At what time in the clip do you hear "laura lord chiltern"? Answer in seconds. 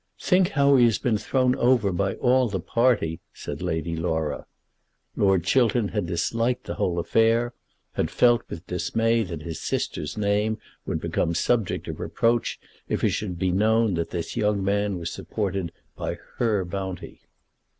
3.95-5.89